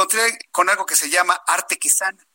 Encontré 0.00 0.38
con 0.50 0.70
algo 0.70 0.86
que 0.86 0.96
se 0.96 1.10
llama 1.10 1.42
Arte 1.46 1.78
Quizana. 1.78 2.26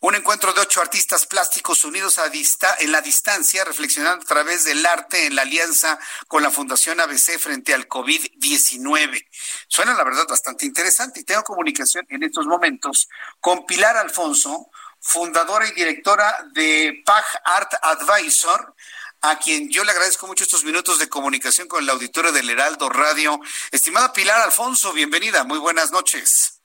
Un 0.00 0.14
encuentro 0.14 0.54
de 0.54 0.62
ocho 0.62 0.80
artistas 0.80 1.26
plásticos 1.26 1.84
unidos 1.84 2.18
a 2.18 2.30
dista 2.30 2.74
en 2.78 2.90
la 2.92 3.02
distancia, 3.02 3.64
reflexionando 3.64 4.24
a 4.24 4.26
través 4.28 4.64
del 4.64 4.86
arte 4.86 5.26
en 5.26 5.34
la 5.34 5.42
alianza 5.42 5.98
con 6.26 6.42
la 6.42 6.50
Fundación 6.50 7.00
ABC 7.00 7.38
frente 7.38 7.74
al 7.74 7.86
COVID-19. 7.86 9.26
Suena, 9.68 9.92
la 9.94 10.04
verdad, 10.04 10.26
bastante 10.26 10.64
interesante 10.64 11.20
y 11.20 11.24
tengo 11.24 11.42
comunicación 11.42 12.06
en 12.08 12.22
estos 12.22 12.46
momentos 12.46 13.08
con 13.40 13.66
Pilar 13.66 13.98
Alfonso, 13.98 14.70
fundadora 15.00 15.68
y 15.68 15.72
directora 15.72 16.46
de 16.52 17.02
PAG 17.04 17.24
Art 17.44 17.72
Advisor, 17.82 18.74
a 19.20 19.38
quien 19.38 19.68
yo 19.68 19.84
le 19.84 19.90
agradezco 19.90 20.26
mucho 20.26 20.44
estos 20.44 20.64
minutos 20.64 20.98
de 20.98 21.10
comunicación 21.10 21.68
con 21.68 21.82
el 21.82 21.90
auditorio 21.90 22.32
del 22.32 22.48
Heraldo 22.48 22.88
Radio. 22.88 23.38
Estimada 23.70 24.14
Pilar 24.14 24.40
Alfonso, 24.40 24.94
bienvenida, 24.94 25.44
muy 25.44 25.58
buenas 25.58 25.90
noches. 25.90 26.59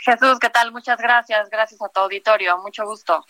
Jesús, 0.00 0.38
¿qué 0.40 0.50
tal? 0.50 0.72
Muchas 0.72 0.98
gracias, 0.98 1.48
gracias 1.50 1.80
a 1.82 1.88
tu 1.88 2.00
auditorio, 2.00 2.58
mucho 2.58 2.84
gusto. 2.84 3.24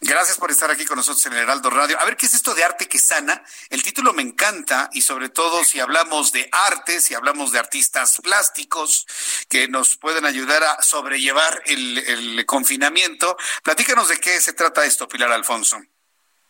Gracias 0.00 0.38
por 0.38 0.50
estar 0.50 0.70
aquí 0.70 0.84
con 0.84 0.96
nosotros 0.96 1.26
en 1.26 1.32
el 1.32 1.40
Heraldo 1.40 1.70
Radio. 1.70 1.98
A 1.98 2.04
ver, 2.04 2.16
¿qué 2.16 2.26
es 2.26 2.34
esto 2.34 2.54
de 2.54 2.62
arte 2.62 2.86
que 2.86 2.98
sana? 2.98 3.42
El 3.68 3.82
título 3.82 4.12
me 4.12 4.22
encanta 4.22 4.88
y 4.92 5.02
sobre 5.02 5.28
todo 5.28 5.64
si 5.64 5.80
hablamos 5.80 6.30
de 6.30 6.48
arte, 6.52 7.00
si 7.00 7.14
hablamos 7.14 7.50
de 7.50 7.58
artistas 7.58 8.20
plásticos 8.22 9.06
que 9.48 9.66
nos 9.66 9.96
pueden 9.96 10.24
ayudar 10.24 10.62
a 10.62 10.82
sobrellevar 10.82 11.62
el, 11.66 11.98
el 11.98 12.46
confinamiento. 12.46 13.36
Platícanos 13.64 14.08
de 14.08 14.18
qué 14.18 14.40
se 14.40 14.52
trata 14.52 14.84
esto, 14.84 15.08
Pilar 15.08 15.32
Alfonso. 15.32 15.78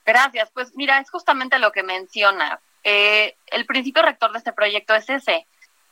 Gracias. 0.04 0.50
Pues 0.52 0.74
mira, 0.74 0.98
es 1.00 1.10
justamente 1.10 1.58
lo 1.58 1.72
que 1.72 1.82
menciona. 1.82 2.60
Eh, 2.84 3.34
el 3.46 3.66
principio 3.66 4.02
rector 4.02 4.32
de 4.32 4.38
este 4.38 4.52
proyecto 4.52 4.94
es 4.94 5.08
ese, 5.08 5.46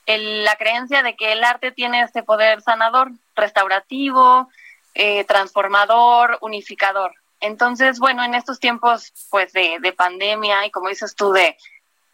la 0.06 0.56
creencia 0.56 1.02
de 1.02 1.16
que 1.16 1.32
el 1.32 1.44
arte 1.44 1.72
tiene 1.72 2.02
este 2.02 2.22
poder 2.22 2.62
sanador, 2.62 3.10
restaurativo, 3.34 4.48
eh, 4.94 5.24
transformador, 5.24 6.38
unificador. 6.40 7.12
Entonces, 7.40 7.98
bueno, 7.98 8.24
en 8.24 8.34
estos 8.34 8.60
tiempos 8.60 9.12
pues 9.30 9.52
de, 9.52 9.78
de 9.80 9.92
pandemia 9.92 10.64
y 10.64 10.70
como 10.70 10.88
dices 10.88 11.14
tú, 11.14 11.32
de 11.32 11.56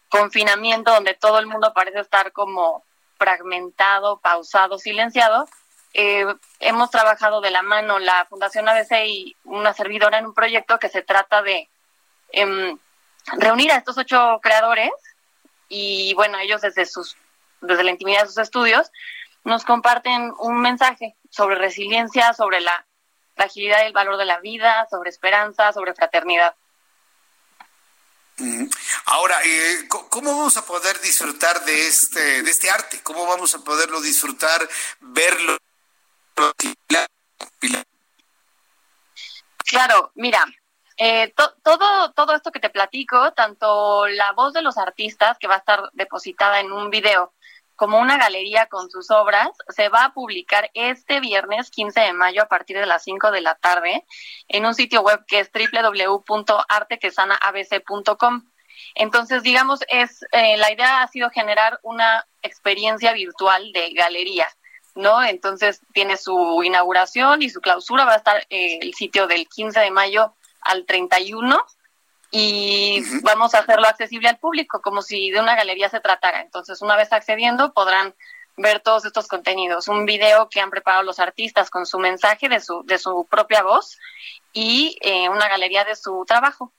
confinamiento, 0.09 0.91
donde 0.91 1.13
todo 1.13 1.39
el 1.39 1.47
mundo 1.47 1.71
parece 1.73 1.99
estar 1.99 2.31
como 2.31 2.83
fragmentado, 3.17 4.19
pausado, 4.19 4.77
silenciado, 4.77 5.47
eh, 5.93 6.25
hemos 6.59 6.89
trabajado 6.89 7.39
de 7.41 7.51
la 7.51 7.61
mano 7.61 7.99
la 7.99 8.25
Fundación 8.25 8.67
ABC 8.67 9.05
y 9.05 9.35
una 9.43 9.73
servidora 9.73 10.17
en 10.17 10.25
un 10.25 10.33
proyecto 10.33 10.79
que 10.79 10.89
se 10.89 11.03
trata 11.03 11.41
de 11.43 11.69
Em, 12.33 12.77
reunir 13.37 13.71
a 13.71 13.77
estos 13.77 13.95
ocho 13.99 14.39
creadores 14.41 14.91
y 15.69 16.15
bueno, 16.15 16.39
ellos 16.39 16.61
desde 16.61 16.87
sus 16.87 17.15
desde 17.63 17.83
la 17.83 17.91
intimidad 17.91 18.21
de 18.21 18.27
sus 18.27 18.37
estudios 18.37 18.91
nos 19.43 19.65
comparten 19.65 20.33
un 20.39 20.61
mensaje 20.61 21.15
sobre 21.29 21.55
resiliencia, 21.55 22.33
sobre 22.33 22.61
la 22.61 22.85
fragilidad 23.35 23.83
y 23.83 23.87
el 23.87 23.93
valor 23.93 24.17
de 24.17 24.25
la 24.25 24.39
vida, 24.39 24.87
sobre 24.89 25.09
esperanza, 25.09 25.73
sobre 25.73 25.93
fraternidad. 25.93 26.55
Ahora, 29.05 29.37
eh, 29.43 29.87
¿cómo 29.87 30.35
vamos 30.37 30.57
a 30.57 30.65
poder 30.65 30.99
disfrutar 31.01 31.63
de 31.65 31.87
este, 31.87 32.41
de 32.41 32.49
este 32.49 32.69
arte? 32.69 33.01
¿Cómo 33.03 33.27
vamos 33.27 33.53
a 33.53 33.59
poderlo 33.59 34.01
disfrutar, 34.01 34.67
verlo? 34.99 35.57
Claro, 39.65 40.11
mira, 40.15 40.45
eh, 40.97 41.33
todo, 41.63 42.11
todo 42.13 42.33
esto 42.33 42.51
que 42.51 42.59
te 42.59 42.69
platico, 42.69 43.33
tanto 43.33 44.07
la 44.07 44.31
voz 44.33 44.53
de 44.53 44.61
los 44.61 44.77
artistas, 44.77 45.37
que 45.39 45.47
va 45.47 45.55
a 45.55 45.59
estar 45.59 45.89
depositada 45.93 46.59
en 46.59 46.71
un 46.71 46.89
video, 46.89 47.33
como 47.75 47.99
una 47.99 48.17
galería 48.17 48.67
con 48.67 48.89
sus 48.89 49.11
obras, 49.11 49.49
se 49.69 49.89
va 49.89 50.05
a 50.05 50.13
publicar 50.13 50.71
este 50.73 51.19
viernes 51.19 51.69
15 51.69 51.99
de 51.99 52.13
mayo 52.13 52.43
a 52.43 52.47
partir 52.47 52.77
de 52.77 52.85
las 52.85 53.03
5 53.03 53.31
de 53.31 53.41
la 53.41 53.55
tarde 53.55 54.05
en 54.47 54.65
un 54.65 54.73
sitio 54.73 55.01
web 55.01 55.25
que 55.27 55.39
es 55.39 55.51
www.artequesanaabc.com. 55.51 58.45
Entonces, 58.95 59.43
digamos, 59.43 59.81
es 59.87 60.25
eh, 60.31 60.57
la 60.57 60.71
idea 60.71 61.01
ha 61.01 61.07
sido 61.07 61.29
generar 61.29 61.79
una 61.83 62.25
experiencia 62.41 63.13
virtual 63.13 63.71
de 63.71 63.93
galería, 63.93 64.47
¿no? 64.95 65.23
Entonces, 65.23 65.81
tiene 65.93 66.17
su 66.17 66.61
inauguración 66.63 67.41
y 67.41 67.49
su 67.49 67.61
clausura, 67.61 68.05
va 68.05 68.13
a 68.13 68.17
estar 68.17 68.45
eh, 68.49 68.79
el 68.81 68.93
sitio 68.93 69.27
del 69.27 69.47
15 69.47 69.79
de 69.79 69.91
mayo 69.91 70.35
al 70.61 70.85
31 70.85 71.65
y 72.35 73.03
vamos 73.21 73.53
a 73.53 73.59
hacerlo 73.59 73.87
accesible 73.87 74.27
al 74.27 74.39
público, 74.39 74.81
como 74.81 75.03
si 75.03 75.29
de 75.29 75.39
una 75.39 75.55
galería 75.55 75.87
se 75.87 75.99
tratara. 75.99 76.41
Entonces, 76.41 76.81
una 76.81 76.97
vez 76.97 77.13
accediendo, 77.13 77.73
podrán 77.73 78.15
ver 78.57 78.79
todos 78.79 79.05
estos 79.05 79.27
contenidos. 79.27 79.87
Un 79.87 80.07
video 80.07 80.49
que 80.49 80.59
han 80.59 80.71
preparado 80.71 81.03
los 81.03 81.19
artistas 81.19 81.69
con 81.69 81.85
su 81.85 81.99
mensaje 81.99 82.49
de 82.49 82.59
su, 82.59 82.81
de 82.85 82.97
su 82.97 83.27
propia 83.29 83.61
voz 83.61 83.99
y 84.51 84.97
eh, 85.01 85.29
una 85.29 85.47
galería 85.47 85.85
de 85.85 85.95
su 85.95 86.25
trabajo. 86.27 86.73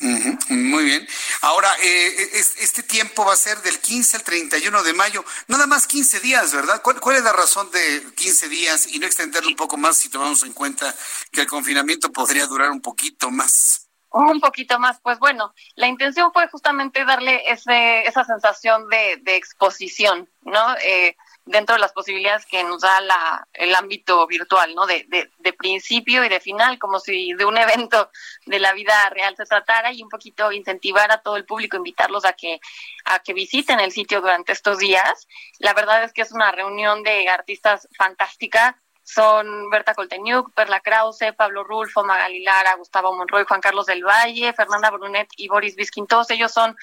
Muy 0.00 0.84
bien. 0.84 1.06
Ahora, 1.42 1.72
eh, 1.80 2.30
este 2.58 2.82
tiempo 2.82 3.24
va 3.24 3.32
a 3.32 3.36
ser 3.36 3.62
del 3.62 3.78
15 3.78 4.16
al 4.16 4.24
31 4.24 4.82
de 4.82 4.92
mayo, 4.92 5.24
nada 5.46 5.68
más 5.68 5.86
15 5.86 6.18
días, 6.18 6.52
¿verdad? 6.52 6.82
¿Cuál, 6.82 7.00
¿Cuál, 7.00 7.16
es 7.16 7.22
la 7.22 7.32
razón 7.32 7.70
de 7.70 8.04
15 8.16 8.48
días 8.48 8.88
y 8.88 8.98
no 8.98 9.06
extenderlo 9.06 9.48
un 9.48 9.56
poco 9.56 9.76
más 9.76 9.96
si 9.96 10.08
tomamos 10.08 10.42
en 10.42 10.52
cuenta 10.52 10.92
que 11.30 11.42
el 11.42 11.46
confinamiento 11.46 12.10
podría 12.10 12.46
durar 12.46 12.72
un 12.72 12.82
poquito 12.82 13.30
más? 13.30 13.85
Un 14.10 14.40
poquito 14.40 14.78
más, 14.78 15.00
pues 15.02 15.18
bueno, 15.18 15.52
la 15.74 15.88
intención 15.88 16.32
fue 16.32 16.48
justamente 16.48 17.04
darle 17.04 17.42
ese, 17.50 18.02
esa 18.06 18.24
sensación 18.24 18.88
de, 18.88 19.20
exposición, 19.26 20.30
¿no? 20.42 20.74
Eh, 20.82 21.16
dentro 21.44 21.74
de 21.74 21.80
las 21.80 21.92
posibilidades 21.92 22.46
que 22.46 22.64
nos 22.64 22.82
da 22.82 23.00
la, 23.00 23.46
el 23.52 23.74
ámbito 23.74 24.26
virtual, 24.26 24.74
¿no? 24.74 24.86
De, 24.86 25.04
de, 25.08 25.30
de, 25.38 25.52
principio 25.52 26.24
y 26.24 26.28
de 26.28 26.40
final, 26.40 26.78
como 26.78 26.98
si 26.98 27.34
de 27.34 27.44
un 27.44 27.56
evento 27.58 28.10
de 28.46 28.58
la 28.58 28.72
vida 28.72 29.08
real 29.10 29.36
se 29.36 29.44
tratara 29.44 29.92
y 29.92 30.02
un 30.02 30.08
poquito 30.08 30.50
incentivar 30.50 31.10
a 31.12 31.20
todo 31.22 31.36
el 31.36 31.44
público, 31.44 31.76
invitarlos 31.76 32.24
a 32.24 32.32
que, 32.32 32.60
a 33.04 33.18
que 33.18 33.32
visiten 33.32 33.80
el 33.80 33.92
sitio 33.92 34.20
durante 34.20 34.52
estos 34.52 34.78
días. 34.78 35.28
La 35.58 35.74
verdad 35.74 36.04
es 36.04 36.12
que 36.12 36.22
es 36.22 36.32
una 36.32 36.52
reunión 36.52 37.02
de 37.02 37.28
artistas 37.28 37.88
fantástica. 37.96 38.80
Son 39.06 39.70
Berta 39.70 39.94
Colteniuk, 39.94 40.52
Perla 40.52 40.80
Krause, 40.80 41.32
Pablo 41.36 41.62
Rulfo, 41.62 42.02
Magali 42.02 42.42
Lara, 42.42 42.74
Gustavo 42.74 43.14
Monroy, 43.14 43.44
Juan 43.44 43.60
Carlos 43.60 43.86
del 43.86 44.04
Valle, 44.04 44.52
Fernanda 44.52 44.90
Brunet 44.90 45.28
y 45.36 45.46
Boris 45.46 45.76
Biskin. 45.76 46.08
Todos 46.08 46.28
ellos 46.30 46.50
son 46.50 46.76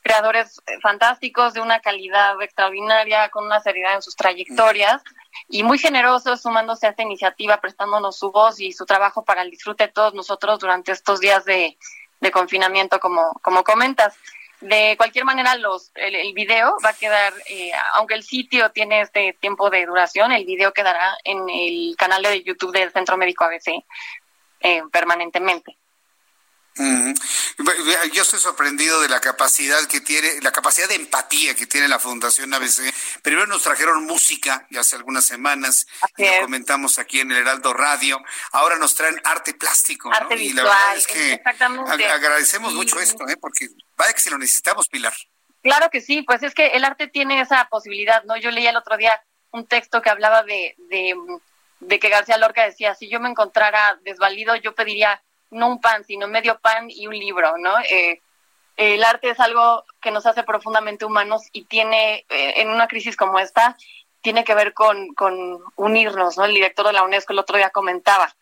creadores 0.00 0.62
eh, 0.66 0.78
fantásticos 0.80 1.52
de 1.52 1.60
una 1.60 1.80
calidad 1.80 2.40
extraordinaria, 2.40 3.28
con 3.28 3.44
una 3.44 3.60
seriedad 3.60 3.94
en 3.94 4.00
sus 4.00 4.16
trayectorias 4.16 5.02
y 5.48 5.64
muy 5.64 5.76
generosos 5.76 6.40
sumándose 6.40 6.86
a 6.86 6.90
esta 6.90 7.02
iniciativa, 7.02 7.60
prestándonos 7.60 8.16
su 8.16 8.32
voz 8.32 8.58
y 8.58 8.72
su 8.72 8.86
trabajo 8.86 9.22
para 9.26 9.42
el 9.42 9.50
disfrute 9.50 9.88
de 9.88 9.92
todos 9.92 10.14
nosotros 10.14 10.58
durante 10.58 10.92
estos 10.92 11.20
días 11.20 11.44
de, 11.44 11.76
confinamiento, 12.32 12.98
como, 13.00 13.34
como 13.42 13.62
comentas. 13.62 14.16
De 14.60 14.94
cualquier 14.96 15.24
manera, 15.24 15.54
los, 15.56 15.92
el, 15.94 16.32
video 16.32 16.76
va 16.84 16.90
a 16.90 16.94
quedar, 16.94 17.32
eh, 17.50 17.72
aunque 17.94 18.14
el 18.14 18.22
sitio 18.22 18.70
tiene 18.70 19.02
este 19.02 19.36
tiempo 19.38 19.68
de 19.68 19.84
duración, 19.84 20.32
el 20.32 20.46
video 20.46 20.72
quedará 20.72 21.16
en 21.24 21.48
el 21.48 21.94
canal 21.96 22.22
de 22.22 22.42
YouTube 22.42 22.72
del 22.72 22.90
Centro 22.90 23.16
Médico 23.18 23.44
ABC 23.44 23.84
eh, 24.60 24.82
permanentemente. 24.90 25.76
Yo 26.78 28.22
estoy 28.22 28.38
sorprendido 28.38 29.00
de 29.00 29.08
la 29.08 29.20
capacidad 29.20 29.82
que 29.86 30.00
tiene, 30.00 30.40
la 30.42 30.52
capacidad 30.52 30.88
de 30.88 30.96
empatía 30.96 31.54
que 31.54 31.66
tiene 31.66 31.88
la 31.88 31.98
Fundación 31.98 32.52
ABC. 32.52 32.92
Primero 33.22 33.46
nos 33.46 33.62
trajeron 33.62 34.04
música, 34.04 34.66
ya 34.70 34.80
hace 34.80 34.96
algunas 34.96 35.24
semanas, 35.24 35.86
lo 36.18 36.42
comentamos 36.42 36.98
aquí 36.98 37.20
en 37.20 37.30
el 37.30 37.38
Heraldo 37.38 37.72
Radio. 37.72 38.20
Ahora 38.52 38.76
nos 38.76 38.94
traen 38.94 39.20
arte 39.24 39.54
plástico, 39.54 40.12
arte 40.12 40.36
Y 40.36 40.52
la 40.52 40.64
verdad 40.64 40.96
es 40.96 41.06
que 41.06 41.40
agradecemos 42.10 42.74
mucho 42.74 43.00
esto, 43.00 43.26
¿eh? 43.28 43.36
porque 43.40 43.68
vaya 43.96 44.12
que 44.12 44.20
si 44.20 44.30
lo 44.30 44.38
necesitamos, 44.38 44.88
Pilar. 44.88 45.14
Claro 45.62 45.88
que 45.90 46.00
sí, 46.00 46.22
pues 46.22 46.42
es 46.42 46.54
que 46.54 46.68
el 46.68 46.84
arte 46.84 47.08
tiene 47.08 47.40
esa 47.40 47.66
posibilidad, 47.68 48.22
¿no? 48.24 48.36
Yo 48.36 48.50
leí 48.50 48.66
el 48.66 48.76
otro 48.76 48.96
día 48.96 49.20
un 49.50 49.66
texto 49.66 50.02
que 50.02 50.10
hablaba 50.10 50.42
de, 50.42 50.74
de, 50.90 51.14
de 51.80 51.98
que 51.98 52.08
García 52.08 52.36
Lorca 52.38 52.64
decía, 52.64 52.94
si 52.94 53.08
yo 53.08 53.18
me 53.18 53.30
encontrara 53.30 53.98
desvalido, 54.02 54.54
yo 54.56 54.74
pediría 54.74 55.22
no 55.50 55.68
un 55.68 55.80
pan, 55.80 56.04
sino 56.04 56.28
medio 56.28 56.58
pan 56.58 56.90
y 56.90 57.06
un 57.06 57.18
libro, 57.18 57.56
¿no? 57.58 57.78
Eh, 57.90 58.20
el 58.76 59.04
arte 59.04 59.30
es 59.30 59.40
algo 59.40 59.84
que 60.00 60.10
nos 60.10 60.26
hace 60.26 60.42
profundamente 60.42 61.04
humanos 61.04 61.42
y 61.52 61.64
tiene, 61.64 62.26
eh, 62.28 62.54
en 62.56 62.68
una 62.68 62.88
crisis 62.88 63.16
como 63.16 63.38
esta, 63.38 63.76
tiene 64.20 64.44
que 64.44 64.54
ver 64.54 64.74
con, 64.74 65.14
con 65.14 65.58
unirnos, 65.76 66.36
¿no? 66.36 66.44
El 66.44 66.54
director 66.54 66.86
de 66.86 66.92
la 66.92 67.04
UNESCO 67.04 67.32
el 67.32 67.38
otro 67.38 67.56
día 67.56 67.70
comentaba 67.70 68.34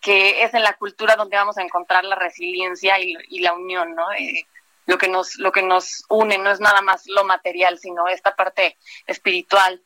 que 0.00 0.42
es 0.42 0.52
en 0.52 0.64
la 0.64 0.74
cultura 0.74 1.14
donde 1.16 1.36
vamos 1.36 1.56
a 1.56 1.62
encontrar 1.62 2.04
la 2.04 2.16
resiliencia 2.16 2.98
y, 2.98 3.38
la 3.38 3.54
unión, 3.54 3.94
¿no? 3.94 4.12
Eh, 4.12 4.46
lo 4.86 4.98
que 4.98 5.08
nos 5.08 5.36
lo 5.36 5.52
que 5.52 5.62
nos 5.62 6.04
une 6.08 6.38
no 6.38 6.50
es 6.50 6.58
nada 6.58 6.82
más 6.82 7.06
lo 7.06 7.24
material, 7.24 7.78
sino 7.78 8.08
esta 8.08 8.34
parte 8.34 8.76
espiritual, 9.06 9.80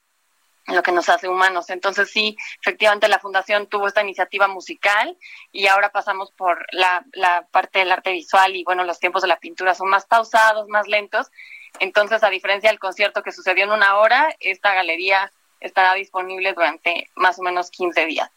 lo 0.68 0.82
que 0.82 0.92
nos 0.92 1.08
hace 1.08 1.28
humanos. 1.28 1.70
Entonces 1.70 2.10
sí, 2.10 2.36
efectivamente 2.60 3.08
la 3.08 3.18
fundación 3.18 3.66
tuvo 3.66 3.86
esta 3.86 4.02
iniciativa 4.02 4.48
musical 4.48 5.16
y 5.52 5.66
ahora 5.66 5.90
pasamos 5.90 6.32
por 6.32 6.66
la, 6.72 7.04
la 7.12 7.46
parte 7.50 7.80
del 7.80 7.92
arte 7.92 8.12
visual 8.12 8.56
y 8.56 8.64
bueno, 8.64 8.84
los 8.84 8.98
tiempos 8.98 9.22
de 9.22 9.28
la 9.28 9.38
pintura 9.38 9.74
son 9.74 9.88
más 9.88 10.06
pausados, 10.06 10.68
más 10.68 10.88
lentos. 10.88 11.30
Entonces, 11.78 12.22
a 12.22 12.30
diferencia 12.30 12.70
del 12.70 12.78
concierto 12.78 13.22
que 13.22 13.32
sucedió 13.32 13.64
en 13.64 13.70
una 13.70 13.96
hora, 13.96 14.34
esta 14.40 14.74
galería 14.74 15.30
estará 15.60 15.94
disponible 15.94 16.52
durante 16.52 17.10
más 17.14 17.38
o 17.38 17.42
menos 17.42 17.70
15 17.70 18.06
días. 18.06 18.30